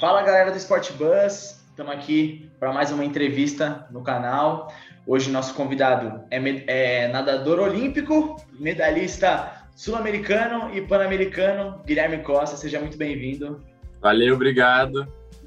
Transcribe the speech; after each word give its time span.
Fala 0.00 0.22
galera 0.22 0.50
do 0.50 0.56
Sport 0.56 0.92
Bus, 0.92 1.60
estamos 1.68 1.92
aqui 1.92 2.50
para 2.58 2.72
mais 2.72 2.90
uma 2.90 3.04
entrevista 3.04 3.86
no 3.90 4.02
canal. 4.02 4.72
Hoje 5.06 5.30
nosso 5.30 5.52
convidado 5.52 6.22
é, 6.30 7.04
é 7.04 7.08
nadador 7.08 7.58
olímpico, 7.58 8.42
medalhista 8.58 9.66
sul-americano 9.76 10.74
e 10.74 10.80
pan-americano, 10.80 11.82
Guilherme 11.84 12.22
Costa. 12.22 12.56
Seja 12.56 12.80
muito 12.80 12.96
bem-vindo. 12.96 13.62
Valeu, 14.00 14.36
obrigado. 14.36 15.06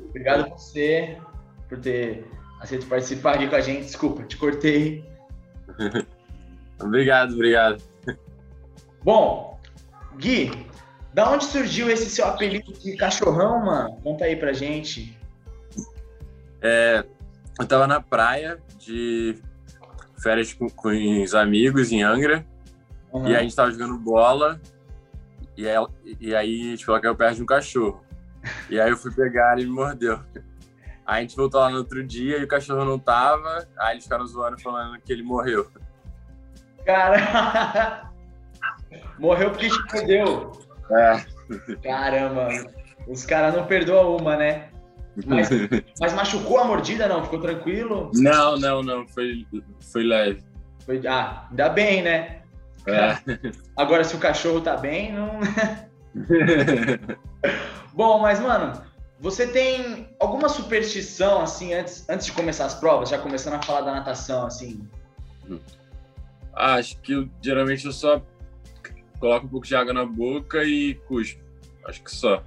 Obrigado 0.10 0.46
a 0.46 0.50
você 0.50 1.18
por 1.68 1.80
ter 1.80 2.24
aceito 2.62 2.86
participar 2.86 3.34
aqui 3.34 3.48
com 3.48 3.56
a 3.56 3.62
gente. 3.62 3.86
Desculpa, 3.86 4.22
te 4.22 4.38
cortei. 4.38 5.04
obrigado, 6.80 7.34
obrigado. 7.34 7.82
Bom, 9.04 9.60
Gui, 10.16 10.52
da 11.14 11.30
onde 11.30 11.46
surgiu 11.46 11.90
esse 11.90 12.10
seu 12.10 12.26
apelido 12.26 12.74
de 12.74 12.96
cachorrão, 12.98 13.64
mano? 13.64 13.98
Conta 14.04 14.26
aí 14.26 14.36
pra 14.36 14.52
gente. 14.52 15.18
É, 16.62 17.06
eu 17.60 17.68
tava 17.68 17.86
na 17.86 18.02
praia 18.02 18.60
de 18.80 19.38
férias 20.22 20.54
com, 20.54 20.68
com 20.70 20.90
os 21.22 21.36
amigos 21.36 21.92
em 21.92 22.02
Angra. 22.02 22.46
Uhum. 23.12 23.28
E 23.28 23.32
aí 23.32 23.36
a 23.36 23.44
gente 23.44 23.56
tava 23.56 23.72
jogando 23.72 23.98
bola. 23.98 24.60
E 25.56 25.70
aí, 25.70 25.86
e 26.20 26.36
aí 26.36 26.78
tipo, 26.78 26.92
ela 26.92 27.00
caiu 27.00 27.16
perto 27.16 27.36
de 27.36 27.44
um 27.44 27.46
cachorro. 27.46 28.04
E 28.70 28.80
aí 28.80 28.90
eu 28.90 28.98
fui 28.98 29.14
pegar 29.14 29.60
e 29.60 29.66
me 29.66 29.72
mordeu. 29.72 30.20
Aí 31.06 31.20
a 31.20 31.22
gente 31.22 31.36
voltou 31.36 31.60
lá 31.60 31.70
no 31.70 31.78
outro 31.78 32.04
dia 32.04 32.40
e 32.40 32.44
o 32.44 32.48
cachorro 32.48 32.84
não 32.86 32.98
tava. 32.98 33.68
Aí 33.78 33.94
eles 33.94 34.06
ficaram 34.06 34.26
zoando 34.26 34.60
falando 34.60 35.00
que 35.00 35.14
ele 35.14 35.22
morreu. 35.22 35.70
Cara! 36.86 38.10
morreu 39.20 39.52
porque 39.52 39.70
te 39.70 39.94
mordeu. 39.94 40.63
É. 40.92 41.26
Caramba, 41.84 42.50
os 43.08 43.26
caras 43.26 43.56
não 43.56 43.66
perdoam 43.66 44.18
uma, 44.18 44.36
né? 44.36 44.70
Mas, 45.26 45.50
mas, 46.00 46.14
machucou 46.14 46.60
a 46.60 46.66
mordida, 46.66 47.08
não? 47.08 47.24
Ficou 47.24 47.40
tranquilo? 47.40 48.12
Não, 48.14 48.58
não, 48.58 48.82
não. 48.82 49.08
Foi, 49.08 49.46
foi 49.92 50.04
leve. 50.04 50.44
Foi, 50.86 51.02
ah, 51.08 51.48
ainda 51.50 51.70
bem, 51.70 52.02
né? 52.02 52.42
É. 52.88 53.18
Agora, 53.78 54.04
se 54.04 54.16
o 54.16 54.20
cachorro 54.20 54.62
tá 54.62 54.76
bem, 54.76 55.14
não. 55.14 55.40
Bom, 57.94 58.20
mas, 58.20 58.40
mano, 58.40 58.82
você 59.20 59.48
tem 59.48 60.10
alguma 60.20 60.50
superstição, 60.50 61.42
assim, 61.42 61.74
antes, 61.74 62.08
antes 62.10 62.26
de 62.26 62.34
começar 62.34 62.66
as 62.66 62.76
provas? 62.76 63.10
Já 63.10 63.18
começando 63.18 63.54
a 63.54 63.62
falar 63.62 63.82
da 63.82 63.94
natação, 63.94 64.46
assim? 64.46 64.88
Ah, 66.54 66.76
acho 66.76 67.00
que 67.00 67.14
eu, 67.14 67.30
geralmente 67.42 67.86
eu 67.86 67.92
só 67.92 68.22
coloco 69.24 69.46
um 69.46 69.50
pouco 69.50 69.66
de 69.66 69.74
água 69.74 69.94
na 69.94 70.06
boca 70.06 70.66
e 70.66 70.96
cuspo. 71.08 71.42
Acho 71.86 72.04
que 72.04 72.12
só. 72.12 72.44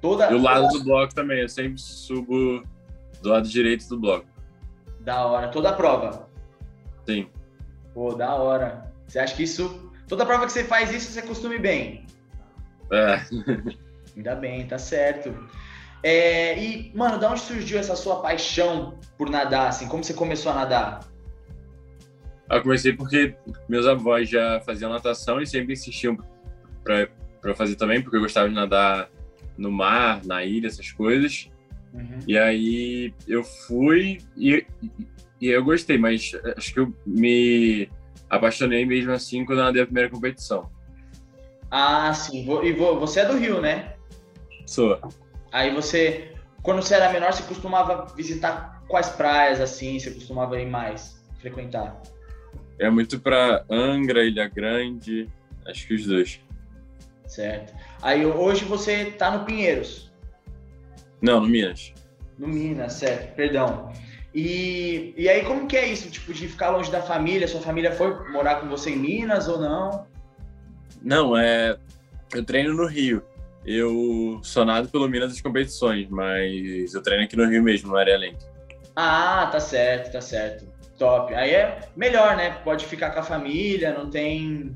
Toda, 0.00 0.28
e 0.32 0.34
o 0.34 0.42
lado 0.42 0.66
toda... 0.66 0.78
do 0.78 0.84
bloco 0.84 1.14
também, 1.14 1.40
eu 1.40 1.48
sempre 1.48 1.80
subo 1.80 2.64
do 3.22 3.28
lado 3.28 3.48
direito 3.48 3.88
do 3.88 3.96
bloco. 3.96 4.26
Da 5.00 5.24
hora. 5.24 5.48
Toda 5.48 5.70
a 5.70 5.72
prova? 5.72 6.28
Sim. 7.06 7.28
Pô, 7.94 8.12
da 8.12 8.34
hora. 8.34 8.92
Você 9.06 9.20
acha 9.20 9.36
que 9.36 9.44
isso. 9.44 9.92
Toda 10.08 10.26
prova 10.26 10.46
que 10.46 10.52
você 10.52 10.64
faz 10.64 10.92
isso, 10.92 11.12
você 11.12 11.22
costume 11.22 11.60
bem? 11.60 12.04
É. 12.90 13.20
Ainda 14.16 14.34
bem, 14.34 14.66
tá 14.66 14.78
certo. 14.78 15.32
É, 16.02 16.58
e, 16.58 16.92
mano, 16.96 17.18
da 17.18 17.30
onde 17.30 17.40
surgiu 17.40 17.78
essa 17.78 17.94
sua 17.94 18.20
paixão 18.20 18.98
por 19.16 19.30
nadar, 19.30 19.68
assim? 19.68 19.86
Como 19.86 20.02
você 20.02 20.14
começou 20.14 20.50
a 20.50 20.56
nadar? 20.56 21.00
Eu 22.50 22.62
comecei 22.62 22.92
porque 22.92 23.34
meus 23.68 23.86
avós 23.86 24.28
já 24.28 24.60
faziam 24.60 24.90
natação 24.90 25.40
e 25.40 25.46
sempre 25.46 25.74
insistiam 25.74 26.16
para 26.82 27.54
fazer 27.54 27.76
também, 27.76 28.00
porque 28.00 28.16
eu 28.16 28.20
gostava 28.22 28.48
de 28.48 28.54
nadar 28.54 29.10
no 29.56 29.70
mar, 29.70 30.24
na 30.24 30.44
ilha, 30.44 30.66
essas 30.66 30.90
coisas. 30.92 31.50
Uhum. 31.92 32.18
E 32.26 32.38
aí 32.38 33.14
eu 33.26 33.44
fui 33.44 34.18
e, 34.36 34.66
e 35.40 35.48
eu 35.48 35.62
gostei, 35.64 35.98
mas 35.98 36.32
acho 36.56 36.72
que 36.72 36.80
eu 36.80 36.94
me 37.06 37.90
apaixonei 38.30 38.84
mesmo 38.86 39.12
assim 39.12 39.44
quando 39.44 39.58
eu 39.58 39.64
nadei 39.64 39.82
a 39.82 39.86
primeira 39.86 40.10
competição. 40.10 40.70
Ah, 41.70 42.12
sim. 42.14 42.46
E 42.64 42.72
você 42.72 43.20
é 43.20 43.26
do 43.26 43.36
Rio, 43.36 43.60
né? 43.60 43.94
Sou. 44.66 44.98
Aí 45.52 45.74
você, 45.74 46.32
quando 46.62 46.82
você 46.82 46.94
era 46.94 47.12
menor, 47.12 47.32
você 47.32 47.42
costumava 47.42 48.06
visitar 48.14 48.82
quais 48.88 49.08
praias 49.10 49.60
assim? 49.60 49.98
Você 49.98 50.10
costumava 50.10 50.58
ir 50.60 50.66
mais, 50.66 51.22
frequentar? 51.40 52.00
É 52.78 52.88
muito 52.88 53.18
para 53.18 53.64
Angra, 53.70 54.24
Ilha 54.24 54.48
Grande, 54.48 55.28
acho 55.66 55.86
que 55.86 55.94
os 55.94 56.06
dois. 56.06 56.40
Certo. 57.26 57.74
Aí 58.00 58.24
hoje 58.24 58.64
você 58.64 59.06
tá 59.06 59.30
no 59.30 59.44
Pinheiros? 59.44 60.10
Não, 61.20 61.40
no 61.40 61.48
Minas. 61.48 61.92
No 62.38 62.46
Minas, 62.46 62.92
certo, 62.94 63.34
perdão. 63.34 63.92
E, 64.34 65.14
e 65.16 65.28
aí 65.28 65.44
como 65.44 65.66
que 65.66 65.76
é 65.76 65.86
isso, 65.88 66.10
tipo, 66.10 66.32
de 66.32 66.46
ficar 66.46 66.70
longe 66.70 66.90
da 66.90 67.02
família? 67.02 67.48
Sua 67.48 67.60
família 67.60 67.92
foi 67.92 68.30
morar 68.30 68.56
com 68.56 68.68
você 68.68 68.90
em 68.90 68.96
Minas 68.96 69.48
ou 69.48 69.58
não? 69.58 70.06
Não, 71.02 71.36
é... 71.36 71.76
Eu 72.32 72.44
treino 72.44 72.74
no 72.74 72.86
Rio. 72.86 73.22
Eu 73.66 74.40
sou 74.42 74.64
nado 74.64 74.88
pelo 74.88 75.08
Minas 75.08 75.30
das 75.30 75.40
competições, 75.40 76.08
mas 76.08 76.94
eu 76.94 77.02
treino 77.02 77.24
aqui 77.24 77.36
no 77.36 77.48
Rio 77.48 77.62
mesmo, 77.62 77.90
no 77.90 77.96
Areia 77.96 78.34
Ah, 78.94 79.48
tá 79.50 79.58
certo, 79.58 80.12
tá 80.12 80.20
certo. 80.20 80.66
Top. 80.98 81.32
Aí 81.34 81.54
é 81.54 81.80
melhor, 81.96 82.36
né? 82.36 82.50
Pode 82.64 82.84
ficar 82.84 83.10
com 83.10 83.20
a 83.20 83.22
família, 83.22 83.96
não 83.96 84.10
tem. 84.10 84.74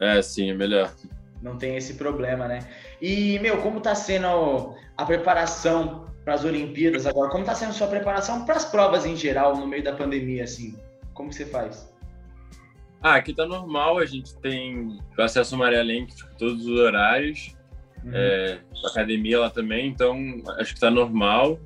É, 0.00 0.20
sim, 0.20 0.50
é 0.50 0.54
melhor. 0.54 0.92
Não 1.40 1.56
tem 1.56 1.76
esse 1.76 1.94
problema, 1.94 2.48
né? 2.48 2.58
E, 3.00 3.38
meu, 3.38 3.58
como 3.62 3.80
tá 3.80 3.94
sendo 3.94 4.74
a 4.96 5.04
preparação 5.04 6.06
para 6.24 6.34
as 6.34 6.44
Olimpíadas 6.44 7.06
agora? 7.06 7.30
Como 7.30 7.44
tá 7.44 7.54
sendo 7.54 7.72
sua 7.72 7.86
preparação 7.86 8.44
para 8.44 8.56
as 8.56 8.64
provas 8.64 9.06
em 9.06 9.14
geral 9.14 9.56
no 9.56 9.66
meio 9.66 9.84
da 9.84 9.92
pandemia, 9.92 10.44
assim? 10.44 10.76
Como 11.14 11.28
que 11.30 11.36
você 11.36 11.46
faz? 11.46 11.94
Ah, 13.00 13.14
aqui 13.14 13.32
tá 13.32 13.46
normal, 13.46 13.98
a 13.98 14.06
gente 14.06 14.36
tem 14.38 14.98
acesso 15.18 15.54
ao 15.54 15.60
Maria 15.60 15.82
Link, 15.82 16.14
tipo, 16.14 16.34
todos 16.36 16.66
os 16.66 16.78
horários. 16.78 17.54
Uhum. 18.04 18.10
É, 18.12 18.58
academia 18.84 19.38
lá 19.38 19.50
também, 19.50 19.86
então 19.86 20.18
acho 20.58 20.74
que 20.74 20.80
tá 20.80 20.90
normal. 20.90 21.60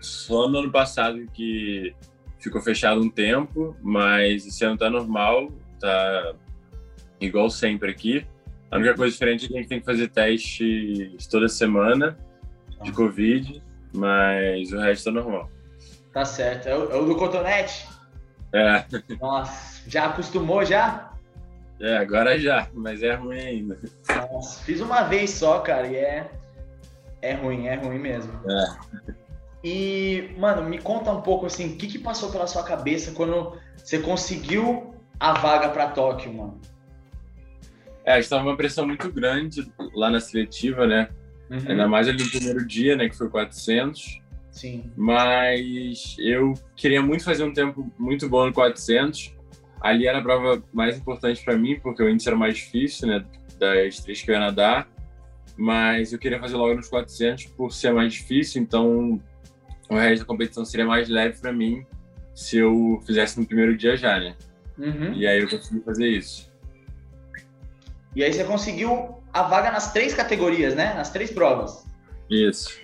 Só 0.00 0.48
no 0.48 0.58
ano 0.58 0.72
passado 0.72 1.24
que 1.32 1.94
ficou 2.46 2.60
fechado 2.60 3.00
um 3.00 3.10
tempo, 3.10 3.76
mas 3.82 4.46
esse 4.46 4.64
ano 4.64 4.78
tá 4.78 4.88
normal, 4.88 5.50
tá 5.80 6.34
igual 7.20 7.50
sempre 7.50 7.90
aqui. 7.90 8.26
A 8.70 8.76
única 8.76 8.94
coisa 8.94 9.12
diferente 9.12 9.46
é 9.46 9.48
que 9.48 9.54
a 9.54 9.56
gente 9.58 9.68
tem 9.68 9.80
que 9.80 9.86
fazer 9.86 10.08
testes 10.08 11.26
toda 11.26 11.48
semana 11.48 12.16
de 12.82 12.92
Covid, 12.92 13.62
mas 13.92 14.72
o 14.72 14.78
resto 14.78 15.06
tá 15.06 15.10
normal. 15.10 15.50
Tá 16.12 16.24
certo. 16.24 16.68
É 16.68 16.76
o, 16.76 16.90
é 16.92 16.96
o 16.96 17.04
do 17.04 17.16
cotonete? 17.16 17.88
É. 18.52 18.84
Nossa, 19.20 19.82
já 19.88 20.06
acostumou 20.06 20.64
já? 20.64 21.12
É, 21.80 21.98
agora 21.98 22.38
já, 22.38 22.68
mas 22.72 23.02
é 23.02 23.14
ruim 23.14 23.38
ainda. 23.38 23.78
Nossa, 24.08 24.62
fiz 24.62 24.80
uma 24.80 25.02
vez 25.02 25.30
só, 25.30 25.58
cara, 25.60 25.86
e 25.86 25.96
é, 25.96 26.30
é 27.20 27.34
ruim, 27.34 27.66
é 27.66 27.74
ruim 27.74 27.98
mesmo. 27.98 28.32
É. 28.48 29.16
E, 29.68 30.30
mano, 30.38 30.62
me 30.62 30.78
conta 30.78 31.10
um 31.10 31.20
pouco 31.20 31.46
assim, 31.46 31.72
o 31.72 31.76
que, 31.76 31.88
que 31.88 31.98
passou 31.98 32.30
pela 32.30 32.46
sua 32.46 32.62
cabeça 32.62 33.10
quando 33.10 33.58
você 33.76 33.98
conseguiu 33.98 34.94
a 35.18 35.32
vaga 35.32 35.70
para 35.70 35.88
Tóquio, 35.88 36.32
mano? 36.32 36.60
É, 38.04 38.16
estava 38.20 38.44
uma 38.44 38.56
pressão 38.56 38.86
muito 38.86 39.10
grande 39.10 39.68
lá 39.92 40.08
na 40.08 40.20
seletiva, 40.20 40.86
né? 40.86 41.08
Uhum. 41.50 41.58
Ainda 41.66 41.88
mais 41.88 42.06
ali 42.06 42.22
no 42.22 42.30
primeiro 42.30 42.64
dia, 42.64 42.94
né, 42.94 43.08
que 43.08 43.16
foi 43.16 43.28
400. 43.28 44.22
Sim. 44.52 44.88
Mas 44.96 46.14
eu 46.16 46.54
queria 46.76 47.02
muito 47.02 47.24
fazer 47.24 47.42
um 47.42 47.52
tempo 47.52 47.92
muito 47.98 48.28
bom 48.28 48.46
no 48.46 48.52
400. 48.52 49.34
Ali 49.80 50.06
era 50.06 50.18
a 50.18 50.22
prova 50.22 50.62
mais 50.72 50.96
importante 50.96 51.44
para 51.44 51.58
mim, 51.58 51.80
porque 51.80 52.04
o 52.04 52.08
índice 52.08 52.28
era 52.28 52.36
mais 52.36 52.56
difícil, 52.56 53.08
né, 53.08 53.24
das 53.58 53.98
três 53.98 54.22
que 54.22 54.30
eu 54.30 54.34
ia 54.34 54.40
nadar. 54.40 54.88
Mas 55.56 56.12
eu 56.12 56.20
queria 56.20 56.38
fazer 56.38 56.54
logo 56.54 56.76
nos 56.76 56.88
400 56.88 57.46
por 57.46 57.72
ser 57.72 57.92
mais 57.92 58.12
difícil, 58.12 58.62
então 58.62 59.20
o 59.88 59.94
resto 59.94 60.20
da 60.20 60.26
competição 60.26 60.64
seria 60.64 60.86
mais 60.86 61.08
leve 61.08 61.38
para 61.40 61.52
mim 61.52 61.86
se 62.34 62.58
eu 62.58 63.00
fizesse 63.06 63.38
no 63.40 63.46
primeiro 63.46 63.76
dia 63.76 63.96
já, 63.96 64.18
né? 64.18 64.36
Uhum. 64.78 65.14
E 65.14 65.26
aí 65.26 65.40
eu 65.40 65.48
consegui 65.48 65.80
fazer 65.80 66.08
isso. 66.08 66.52
E 68.14 68.22
aí 68.22 68.32
você 68.32 68.44
conseguiu 68.44 69.22
a 69.32 69.42
vaga 69.42 69.70
nas 69.70 69.92
três 69.92 70.14
categorias, 70.14 70.74
né? 70.74 70.94
Nas 70.94 71.10
três 71.10 71.30
provas. 71.30 71.86
Isso. 72.30 72.80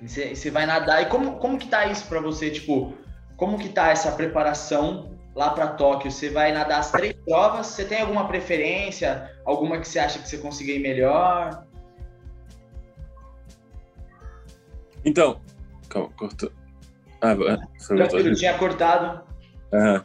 E 0.00 0.08
você, 0.08 0.34
você 0.34 0.50
vai 0.50 0.66
nadar. 0.66 1.02
E 1.02 1.06
como, 1.06 1.36
como 1.36 1.58
que 1.58 1.68
tá 1.68 1.86
isso 1.86 2.06
para 2.06 2.20
você? 2.20 2.50
Tipo, 2.50 2.94
como 3.36 3.58
que 3.58 3.68
tá 3.68 3.90
essa 3.90 4.12
preparação 4.12 5.16
lá 5.34 5.50
para 5.50 5.68
Tóquio? 5.68 6.10
Você 6.10 6.28
vai 6.28 6.52
nadar 6.52 6.80
as 6.80 6.90
três 6.90 7.14
provas? 7.24 7.66
Você 7.68 7.84
tem 7.84 8.00
alguma 8.00 8.26
preferência? 8.28 9.30
Alguma 9.44 9.78
que 9.80 9.88
você 9.88 9.98
acha 9.98 10.18
que 10.18 10.28
você 10.28 10.38
conseguir 10.38 10.78
melhor? 10.78 11.64
Então, 15.04 15.40
Calma, 15.92 16.08
cortou. 16.16 16.50
Ah, 17.20 17.36
foi 17.78 17.96
Tranquilo, 17.96 18.34
tinha 18.34 18.56
cortado. 18.56 19.22
Uhum. 19.70 20.02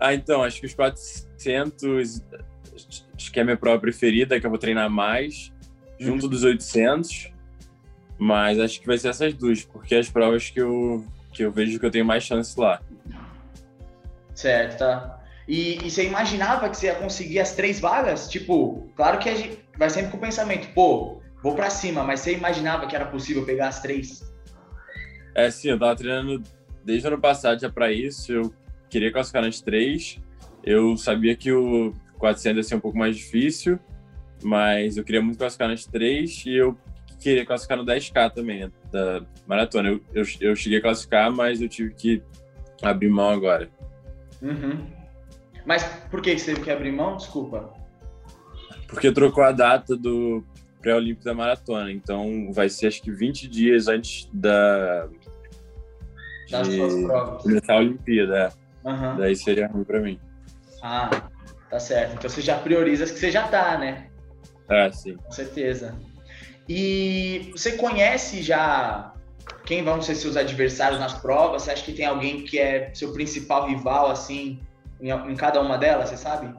Ah, 0.00 0.14
então, 0.14 0.42
acho 0.42 0.58
que 0.58 0.66
os 0.66 0.74
400 0.74 2.22
acho 3.14 3.30
que 3.30 3.38
é 3.38 3.42
a 3.42 3.44
minha 3.44 3.56
prova 3.58 3.78
preferida, 3.78 4.40
que 4.40 4.46
eu 4.46 4.50
vou 4.50 4.58
treinar 4.58 4.88
mais, 4.88 5.52
junto 5.98 6.26
dos 6.26 6.42
800. 6.42 7.30
Mas 8.18 8.58
acho 8.58 8.80
que 8.80 8.86
vai 8.86 8.96
ser 8.96 9.08
essas 9.08 9.34
duas, 9.34 9.62
porque 9.62 9.94
as 9.94 10.08
provas 10.08 10.48
que 10.48 10.60
eu, 10.60 11.04
que 11.32 11.42
eu 11.42 11.52
vejo 11.52 11.78
que 11.78 11.84
eu 11.84 11.90
tenho 11.90 12.04
mais 12.04 12.24
chance 12.24 12.58
lá. 12.58 12.80
Certo, 14.34 14.78
tá. 14.78 15.20
E, 15.46 15.86
e, 15.86 15.90
você 15.90 16.06
imaginava 16.06 16.68
que 16.70 16.76
você 16.76 16.86
ia 16.86 16.94
conseguir 16.94 17.40
as 17.40 17.52
três 17.54 17.80
vagas? 17.80 18.28
Tipo, 18.28 18.88
claro 18.96 19.18
que 19.18 19.28
a 19.28 19.34
gente 19.34 19.58
vai 19.76 19.90
sempre 19.90 20.10
com 20.10 20.16
o 20.16 20.20
pensamento, 20.20 20.72
pô, 20.74 21.20
vou 21.42 21.54
para 21.54 21.68
cima, 21.68 22.04
mas 22.04 22.20
você 22.20 22.34
imaginava 22.34 22.86
que 22.86 22.94
era 22.94 23.06
possível 23.06 23.44
pegar 23.44 23.68
as 23.68 23.80
três? 23.80 24.22
É, 25.34 25.50
sim, 25.50 25.68
eu 25.68 25.78
tava 25.78 25.96
treinando 25.96 26.42
desde 26.84 27.06
o 27.06 27.12
ano 27.12 27.20
passado 27.20 27.60
já 27.60 27.70
para 27.70 27.92
isso. 27.92 28.32
Eu 28.32 28.54
queria 28.88 29.12
classificar 29.12 29.42
nas 29.42 29.60
três. 29.60 30.18
Eu 30.62 30.96
sabia 30.96 31.36
que 31.36 31.52
o 31.52 31.94
400 32.18 32.56
ia 32.56 32.62
ser 32.62 32.74
um 32.74 32.80
pouco 32.80 32.98
mais 32.98 33.16
difícil, 33.16 33.78
mas 34.42 34.96
eu 34.96 35.04
queria 35.04 35.22
muito 35.22 35.38
classificar 35.38 35.68
nas 35.68 35.86
três 35.86 36.44
e 36.44 36.54
eu 36.54 36.76
queria 37.18 37.44
classificar 37.44 37.78
no 37.78 37.84
10K 37.84 38.32
também, 38.32 38.60
né, 38.60 38.72
da 38.90 39.22
maratona. 39.46 39.88
Eu, 39.88 40.00
eu, 40.12 40.24
eu 40.40 40.56
cheguei 40.56 40.78
a 40.78 40.82
classificar, 40.82 41.30
mas 41.30 41.60
eu 41.60 41.68
tive 41.68 41.94
que 41.94 42.22
abrir 42.82 43.10
mão 43.10 43.30
agora. 43.30 43.70
Uhum. 44.42 44.86
Mas 45.64 45.84
por 46.10 46.20
que 46.20 46.36
você 46.36 46.46
teve 46.46 46.64
que 46.64 46.70
abrir 46.70 46.92
mão? 46.92 47.16
Desculpa. 47.16 47.72
Porque 48.88 49.12
trocou 49.12 49.44
a 49.44 49.52
data 49.52 49.96
do 49.96 50.44
pré-olímpico 50.80 51.24
da 51.24 51.34
maratona. 51.34 51.92
Então 51.92 52.50
vai 52.52 52.68
ser 52.68 52.88
acho 52.88 53.02
que 53.02 53.10
20 53.10 53.48
dias 53.48 53.86
antes 53.86 54.28
da. 54.32 55.08
Das 56.50 56.66
suas 56.66 56.94
provas. 57.04 57.42
Começar 57.42 57.74
a 57.74 57.78
Olimpíada. 57.78 58.52
Uhum. 58.84 59.16
Daí 59.16 59.36
seria 59.36 59.68
ruim 59.68 59.84
pra 59.84 60.00
mim. 60.00 60.18
Ah, 60.82 61.10
tá 61.68 61.78
certo. 61.78 62.14
Então 62.14 62.30
você 62.30 62.40
já 62.40 62.56
prioriza 62.58 63.04
as 63.04 63.10
que 63.10 63.18
você 63.18 63.30
já 63.30 63.46
tá, 63.48 63.78
né? 63.78 64.08
Ah, 64.68 64.90
sim. 64.92 65.16
Com 65.16 65.30
certeza. 65.32 65.94
E 66.68 67.50
você 67.52 67.72
conhece 67.72 68.42
já 68.42 69.12
quem 69.64 69.82
vão 69.82 70.00
ser 70.00 70.14
seus 70.14 70.36
adversários 70.36 71.00
nas 71.00 71.14
provas? 71.14 71.62
Você 71.62 71.72
acha 71.72 71.84
que 71.84 71.92
tem 71.92 72.06
alguém 72.06 72.44
que 72.44 72.58
é 72.58 72.92
seu 72.94 73.12
principal 73.12 73.68
rival, 73.68 74.10
assim, 74.10 74.60
em, 75.00 75.10
em 75.10 75.36
cada 75.36 75.60
uma 75.60 75.76
delas, 75.76 76.08
você 76.08 76.16
sabe? 76.16 76.54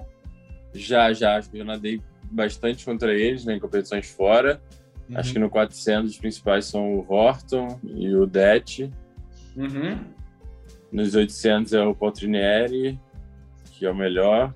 Já, 0.73 1.11
já. 1.13 1.37
Acho 1.37 1.49
que 1.49 1.59
eu 1.59 1.65
nadei 1.65 2.01
bastante 2.23 2.85
contra 2.85 3.13
eles 3.13 3.45
né, 3.45 3.55
em 3.55 3.59
competições 3.59 4.09
fora. 4.09 4.61
Uhum. 5.09 5.17
Acho 5.17 5.33
que 5.33 5.39
no 5.39 5.49
400 5.49 6.11
os 6.11 6.17
principais 6.17 6.65
são 6.65 6.95
o 6.95 7.05
Horton 7.11 7.79
e 7.83 8.13
o 8.15 8.25
Det. 8.25 8.91
Uhum. 9.55 9.99
Nos 10.91 11.15
800 11.15 11.73
é 11.73 11.83
o 11.83 11.95
Poltrinieri, 11.95 12.99
que 13.71 13.85
é 13.85 13.91
o 13.91 13.95
melhor. 13.95 14.53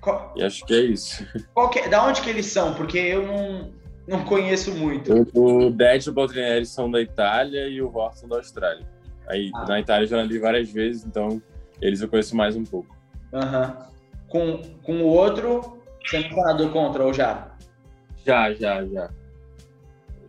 Qual... 0.00 0.32
E 0.36 0.42
acho 0.42 0.64
que 0.64 0.74
é 0.74 0.80
isso. 0.80 1.26
Que... 1.72 1.80
É? 1.80 1.88
Da 1.88 2.04
onde 2.04 2.20
que 2.20 2.30
eles 2.30 2.46
são? 2.46 2.74
Porque 2.74 2.98
eu 2.98 3.26
não, 3.26 3.72
não 4.06 4.24
conheço 4.24 4.72
muito. 4.72 5.12
O, 5.34 5.70
Det 5.70 6.06
e 6.06 6.10
o 6.10 6.14
Poltrinieri 6.14 6.64
são 6.64 6.90
da 6.90 7.00
Itália 7.00 7.68
e 7.68 7.82
o 7.82 7.94
Horton 7.94 8.28
da 8.28 8.36
Austrália. 8.36 8.86
Aí, 9.28 9.50
ah. 9.54 9.64
Na 9.66 9.80
Itália 9.80 10.04
eu 10.04 10.08
já 10.08 10.16
nadei 10.18 10.38
várias 10.38 10.70
vezes, 10.70 11.04
então 11.04 11.42
eles 11.80 12.00
eu 12.00 12.08
conheço 12.08 12.36
mais 12.36 12.56
um 12.56 12.64
pouco. 12.64 12.96
Uhum. 13.32 13.86
Com, 14.28 14.62
com 14.82 15.02
o 15.02 15.06
outro, 15.06 15.82
você 16.04 16.28
não 16.28 16.36
nadou 16.36 16.70
contra 16.70 17.04
ou 17.04 17.12
já? 17.12 17.56
Já, 18.24 18.52
já, 18.54 18.84
já. 18.86 19.10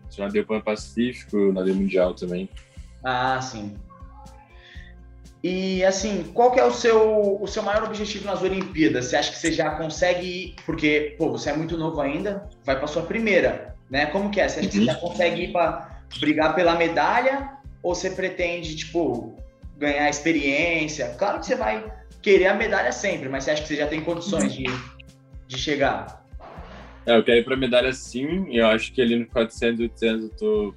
Já 0.10 0.26
nadei 0.26 0.44
para 0.44 0.58
o 0.58 0.64
Pacífico, 0.64 1.54
nadei 1.54 1.74
Mundial 1.74 2.16
também. 2.16 2.50
Ah, 3.04 3.40
sim. 3.40 3.76
E 5.44 5.84
assim, 5.86 6.24
qual 6.34 6.51
que 6.51 6.60
é 6.60 6.63
o 6.63 6.72
seu, 6.72 7.42
o 7.42 7.48
seu 7.48 7.62
maior 7.62 7.84
objetivo 7.84 8.25
nas 8.25 8.42
Olimpíadas? 8.42 9.06
Você 9.06 9.16
acha 9.16 9.31
que 9.31 9.38
você 9.38 9.51
já 9.51 9.72
consegue 9.72 10.56
Porque, 10.66 11.16
pô, 11.18 11.31
você 11.31 11.51
é 11.51 11.56
muito 11.56 11.78
novo 11.78 12.01
ainda, 12.01 12.50
vai 12.63 12.78
para 12.78 12.88
sua 12.88 13.04
primeira, 13.04 13.75
né? 13.89 14.07
Como 14.07 14.31
que 14.31 14.42
é? 14.42 14.48
Você 14.48 14.60
acha 14.60 14.69
que 14.69 14.74
você 14.75 14.80
uhum. 14.80 14.86
já 14.86 14.95
consegue 14.95 15.44
ir 15.44 15.51
para 15.51 16.01
brigar 16.19 16.56
pela 16.56 16.75
medalha? 16.75 17.51
Ou 17.84 17.94
você 17.94 18.10
pretende, 18.10 18.75
tipo, 18.75 19.36
ganhar 19.78 20.10
experiência? 20.10 21.16
Claro 21.18 21.40
que 21.40 21.45
você 21.45 21.56
vai 21.56 21.86
querer 22.22 22.48
a 22.48 22.56
medalha 22.56 22.92
sempre, 22.92 23.30
mas 23.30 23.44
você 23.44 23.51
acha 23.51 23.62
que 23.62 23.68
você 23.68 23.75
já 23.75 23.88
tem 23.88 24.01
condições 24.01 24.51
de, 24.51 24.66
de 25.48 25.57
chegar? 25.57 26.25
É, 27.06 27.16
eu 27.16 27.24
quero 27.24 27.38
ir 27.38 27.45
para 27.45 27.56
medalha 27.56 27.94
sim, 27.94 28.48
e 28.50 28.57
eu 28.57 28.68
acho 28.68 28.92
que 28.92 29.01
ali 29.01 29.16
no 29.16 29.28
400 29.28 29.80
e 29.80 29.83
800 29.83 30.24
eu 30.24 30.30
tô 30.31 30.75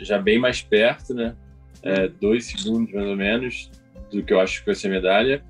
já 0.00 0.18
bem 0.18 0.38
mais 0.38 0.62
perto, 0.62 1.14
né? 1.14 1.36
É, 1.82 2.08
dois 2.08 2.46
segundos 2.46 2.92
mais 2.92 3.06
ou 3.06 3.16
menos 3.16 3.70
do 4.10 4.22
que 4.22 4.32
eu 4.32 4.40
acho 4.40 4.60
que 4.60 4.66
vai 4.66 4.74
ser 4.74 4.88
medalha. 4.88 5.44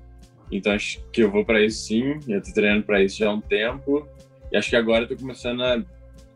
Então 0.51 0.73
acho 0.73 1.03
que 1.11 1.21
eu 1.21 1.31
vou 1.31 1.45
para 1.45 1.61
isso 1.63 1.87
sim, 1.87 2.19
eu 2.27 2.41
tô 2.41 2.51
treinando 2.53 2.83
para 2.83 3.01
isso 3.03 3.17
já 3.17 3.29
há 3.29 3.33
um 3.33 3.41
tempo, 3.41 4.07
e 4.51 4.57
acho 4.57 4.69
que 4.69 4.75
agora 4.75 5.03
eu 5.03 5.07
tô 5.07 5.15
começando 5.15 5.63
a, 5.63 5.83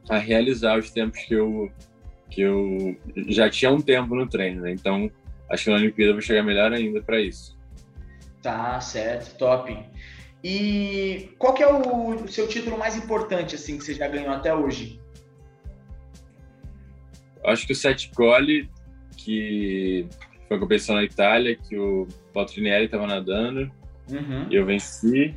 a 0.10 0.18
realizar 0.18 0.78
os 0.78 0.92
tempos 0.92 1.20
que 1.22 1.34
eu 1.34 1.72
que 2.30 2.42
eu 2.42 2.98
já 3.28 3.48
tinha 3.48 3.72
um 3.72 3.80
tempo 3.80 4.16
no 4.16 4.28
treino, 4.28 4.62
né? 4.62 4.72
Então 4.72 5.10
acho 5.50 5.66
que 5.66 5.70
na 5.70 5.76
Olimpíada 5.76 6.12
eu 6.12 6.16
vou 6.16 6.22
chegar 6.22 6.44
melhor 6.44 6.74
ainda 6.74 7.02
para 7.02 7.22
isso. 7.22 7.58
Tá, 8.42 8.80
certo, 8.82 9.38
top. 9.38 9.78
E 10.44 11.30
qual 11.38 11.54
que 11.54 11.64
é 11.64 11.68
o 11.68 12.28
seu 12.28 12.48
título 12.48 12.78
mais 12.78 12.98
importante, 12.98 13.56
assim, 13.56 13.78
que 13.78 13.86
você 13.86 13.94
já 13.94 14.08
ganhou 14.08 14.32
até 14.32 14.54
hoje? 14.54 15.00
Acho 17.46 17.66
que 17.68 17.74
o 17.74 17.76
Sete 17.76 18.10
Cole, 18.12 18.70
que 19.16 20.08
foi 20.48 20.58
a 20.58 20.60
competição 20.60 20.96
na 20.96 21.04
Itália, 21.04 21.56
que 21.56 21.78
o 21.78 22.08
Paltrinieri 22.34 22.86
estava 22.86 23.08
nadando, 23.08 23.72
uhum. 24.10 24.48
e 24.50 24.56
eu 24.56 24.66
venci, 24.66 25.36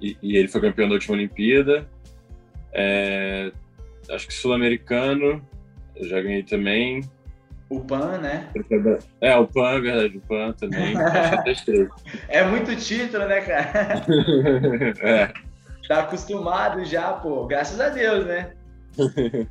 e, 0.00 0.16
e, 0.22 0.36
ele 0.36 0.48
foi 0.48 0.60
campeão 0.60 0.88
da 0.88 0.94
última 0.94 1.14
Olimpíada. 1.14 1.86
É, 2.72 3.52
acho 4.10 4.26
que 4.26 4.34
Sul-Americano, 4.34 5.44
eu 5.94 6.08
já 6.08 6.20
ganhei 6.20 6.42
também. 6.42 7.02
O 7.68 7.80
PAN, 7.80 8.18
né? 8.18 8.48
É, 9.20 9.36
o 9.36 9.46
PAN, 9.46 9.76
é 9.76 9.80
verdade, 9.80 10.16
o 10.16 10.20
PAN 10.20 10.52
também. 10.52 10.94
é 12.28 12.44
muito 12.44 12.74
título, 12.76 13.26
né, 13.26 13.40
cara? 13.40 14.04
é. 15.02 15.32
Tá 15.86 16.00
acostumado 16.00 16.84
já, 16.84 17.12
pô. 17.12 17.46
Graças 17.46 17.80
a 17.80 17.90
Deus, 17.90 18.24
né? 18.24 18.52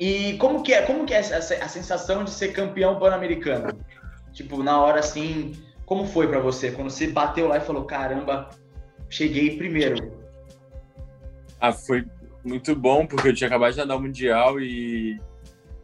E 0.00 0.38
como 0.38 0.62
que 0.62 0.72
é, 0.72 0.80
como 0.80 1.04
que 1.04 1.12
é 1.12 1.18
a 1.18 1.68
sensação 1.68 2.24
de 2.24 2.30
ser 2.30 2.54
campeão 2.54 2.98
pan-americano? 2.98 3.78
Tipo, 4.40 4.62
na 4.62 4.80
hora 4.80 5.00
assim, 5.00 5.52
como 5.84 6.06
foi 6.06 6.26
para 6.26 6.40
você 6.40 6.72
quando 6.72 6.88
você 6.88 7.08
bateu 7.08 7.46
lá 7.46 7.58
e 7.58 7.60
falou, 7.60 7.84
caramba, 7.84 8.48
cheguei 9.10 9.58
primeiro? 9.58 10.18
Ah, 11.60 11.72
foi 11.72 12.06
muito 12.42 12.74
bom 12.74 13.06
porque 13.06 13.28
eu 13.28 13.34
tinha 13.34 13.48
acabado 13.48 13.72
de 13.72 13.78
nadar 13.78 13.98
o 13.98 14.00
mundial 14.00 14.58
e 14.58 15.20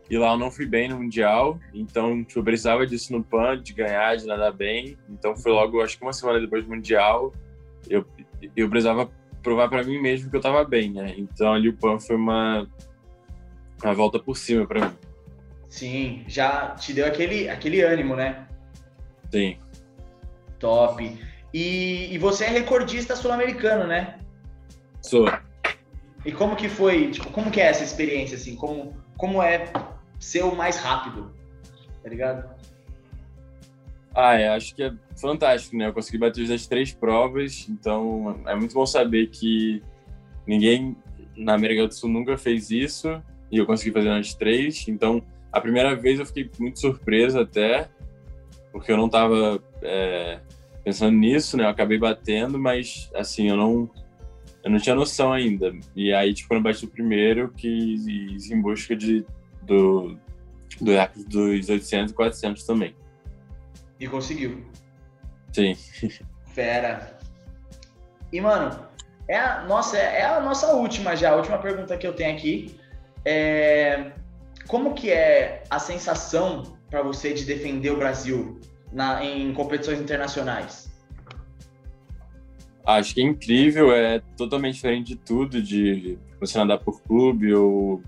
e 0.08 0.16
lá 0.16 0.32
eu 0.32 0.38
não 0.38 0.50
fui 0.50 0.64
bem 0.64 0.88
no 0.88 0.98
Mundial, 0.98 1.58
então 1.74 2.24
tipo, 2.24 2.38
eu 2.38 2.44
precisava 2.44 2.86
disso 2.86 3.12
no 3.12 3.24
PAN, 3.24 3.60
de 3.60 3.74
ganhar, 3.74 4.16
de 4.16 4.24
nadar 4.24 4.52
bem. 4.52 4.96
Então 5.10 5.36
foi 5.36 5.50
logo, 5.50 5.82
acho 5.82 5.98
que 5.98 6.04
uma 6.04 6.12
semana 6.12 6.40
depois 6.40 6.64
do 6.64 6.70
Mundial, 6.70 7.34
eu, 7.90 8.06
eu 8.56 8.70
precisava 8.70 9.10
provar 9.42 9.68
para 9.68 9.82
mim 9.82 10.00
mesmo 10.00 10.30
que 10.30 10.36
eu 10.36 10.40
estava 10.40 10.64
bem, 10.64 10.92
né? 10.92 11.12
Então 11.18 11.52
ali 11.52 11.68
o 11.68 11.76
PAN 11.76 11.98
foi 11.98 12.14
uma, 12.16 12.66
uma 13.82 13.94
volta 13.94 14.18
por 14.18 14.36
cima 14.36 14.64
para 14.64 14.88
mim. 14.88 14.94
Sim, 15.76 16.24
já 16.26 16.70
te 16.70 16.94
deu 16.94 17.06
aquele, 17.06 17.50
aquele 17.50 17.82
ânimo, 17.82 18.16
né? 18.16 18.48
Sim. 19.30 19.58
Top. 20.58 21.18
E, 21.52 22.14
e 22.14 22.16
você 22.16 22.46
é 22.46 22.48
recordista 22.48 23.14
sul-americano, 23.14 23.86
né? 23.86 24.18
Sou. 25.02 25.26
E 26.24 26.32
como 26.32 26.56
que 26.56 26.70
foi, 26.70 27.10
tipo, 27.10 27.30
como 27.30 27.50
que 27.50 27.60
é 27.60 27.66
essa 27.66 27.84
experiência, 27.84 28.36
assim? 28.36 28.56
Como, 28.56 28.96
como 29.18 29.42
é 29.42 29.70
ser 30.18 30.44
o 30.44 30.56
mais 30.56 30.78
rápido, 30.78 31.30
tá 32.02 32.08
ligado? 32.08 32.48
Ah, 34.14 34.32
é, 34.32 34.48
acho 34.48 34.74
que 34.74 34.82
é 34.82 34.94
fantástico, 35.14 35.76
né? 35.76 35.88
Eu 35.88 35.92
consegui 35.92 36.16
bater 36.16 36.50
as 36.50 36.66
três 36.66 36.90
provas, 36.90 37.66
então 37.68 38.40
é 38.46 38.54
muito 38.54 38.72
bom 38.72 38.86
saber 38.86 39.26
que 39.26 39.82
ninguém 40.46 40.96
na 41.36 41.52
América 41.52 41.86
do 41.86 41.92
Sul 41.92 42.08
nunca 42.08 42.38
fez 42.38 42.70
isso 42.70 43.22
e 43.52 43.58
eu 43.58 43.66
consegui 43.66 43.92
fazer 43.92 44.08
nas 44.08 44.32
três. 44.32 44.88
Então, 44.88 45.22
a 45.52 45.60
primeira 45.60 45.94
vez 45.94 46.18
eu 46.18 46.26
fiquei 46.26 46.50
muito 46.58 46.80
surpreso 46.80 47.40
até, 47.40 47.88
porque 48.72 48.92
eu 48.92 48.96
não 48.96 49.06
estava 49.06 49.62
é, 49.82 50.40
pensando 50.84 51.16
nisso, 51.16 51.56
né? 51.56 51.64
Eu 51.64 51.68
acabei 51.68 51.98
batendo, 51.98 52.58
mas 52.58 53.10
assim, 53.14 53.48
eu 53.48 53.56
não 53.56 53.90
eu 54.66 54.70
não 54.70 54.80
tinha 54.80 54.96
noção 54.96 55.32
ainda. 55.32 55.72
E 55.94 56.12
aí, 56.12 56.34
tipo, 56.34 56.48
quando 56.48 56.58
eu 56.58 56.64
bati 56.64 56.84
o 56.84 56.88
primeiro, 56.88 57.40
eu 57.40 57.48
quis 57.50 58.04
ir 58.06 58.52
em 58.52 58.60
busca 58.60 58.96
de, 58.96 59.24
do, 59.62 60.18
do 60.80 60.92
dos 61.28 61.68
800 61.68 62.10
e 62.10 62.14
400 62.14 62.64
também. 62.64 62.96
E 64.00 64.08
conseguiu. 64.08 64.66
Sim. 65.52 65.76
Fera. 66.52 67.16
E, 68.32 68.40
mano, 68.40 68.76
é 69.28 69.38
a, 69.38 69.64
nossa, 69.64 69.96
é 69.96 70.24
a 70.24 70.40
nossa 70.40 70.74
última 70.74 71.14
já, 71.14 71.30
a 71.30 71.36
última 71.36 71.58
pergunta 71.58 71.96
que 71.96 72.06
eu 72.06 72.12
tenho 72.12 72.36
aqui. 72.36 72.76
É, 73.24 74.10
como 74.66 74.94
que 74.94 75.10
é 75.10 75.62
a 75.70 75.78
sensação 75.78 76.76
para 76.90 77.02
você 77.02 77.32
de 77.32 77.44
defender 77.44 77.90
o 77.90 77.96
Brasil 77.96 78.60
na, 78.92 79.24
em 79.24 79.52
competições 79.52 80.00
internacionais? 80.00 80.90
Acho 82.84 83.14
que 83.14 83.20
é 83.20 83.24
incrível, 83.24 83.92
é 83.92 84.20
totalmente 84.36 84.74
diferente 84.74 85.08
de 85.08 85.16
tudo, 85.16 85.60
de 85.60 86.18
você 86.40 86.58
andar 86.58 86.78
por 86.78 87.02
clube 87.02 87.52
ou 87.52 88.00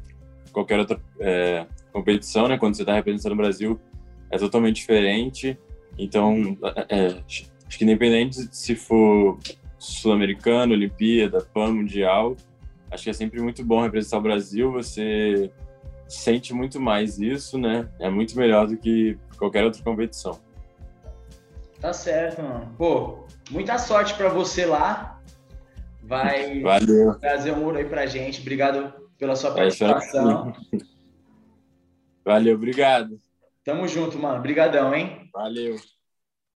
qualquer 0.52 0.78
outra, 0.78 1.00
é, 1.18 1.66
competição, 1.92 2.46
né? 2.46 2.56
Quando 2.56 2.76
você 2.76 2.82
está 2.82 2.94
representando 2.94 3.32
o 3.32 3.36
Brasil, 3.36 3.80
é 4.30 4.38
totalmente 4.38 4.76
diferente. 4.76 5.58
Então, 5.98 6.56
é, 6.88 6.96
é 6.96 7.06
acho 7.66 7.78
que 7.78 7.84
independente 7.84 8.48
se 8.52 8.76
for 8.76 9.38
sul-americano, 9.78 10.74
Olimpíada, 10.74 11.40
PAN, 11.52 11.72
Mundial, 11.72 12.36
acho 12.90 13.04
que 13.04 13.10
é 13.10 13.12
sempre 13.12 13.40
muito 13.40 13.64
bom 13.64 13.82
representar 13.82 14.18
o 14.18 14.22
Brasil. 14.22 14.72
Você 14.72 15.50
sente 16.08 16.54
muito 16.54 16.80
mais 16.80 17.18
isso, 17.18 17.58
né? 17.58 17.88
É 18.00 18.08
muito 18.08 18.36
melhor 18.36 18.66
do 18.66 18.76
que 18.76 19.18
qualquer 19.36 19.64
outra 19.64 19.82
competição. 19.82 20.40
Tá 21.80 21.92
certo, 21.92 22.42
mano. 22.42 22.74
Pô, 22.76 23.24
muita 23.50 23.78
sorte 23.78 24.14
para 24.14 24.28
você 24.28 24.66
lá. 24.66 25.20
Vai 26.02 26.60
Valeu. 26.60 27.14
trazer 27.20 27.52
um 27.52 27.64
ouro 27.64 27.78
aí 27.78 27.84
pra 27.84 28.06
gente. 28.06 28.40
Obrigado 28.40 28.92
pela 29.18 29.36
sua 29.36 29.52
participação. 29.52 30.54
Valeu, 32.24 32.54
obrigado. 32.54 33.18
Tamo 33.62 33.86
junto, 33.86 34.18
mano. 34.18 34.38
Obrigadão, 34.38 34.94
hein? 34.94 35.28
Valeu. 35.32 35.76